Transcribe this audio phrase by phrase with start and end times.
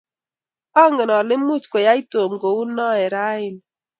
[0.83, 3.59] angen ale much koyai Tom kou noe raini.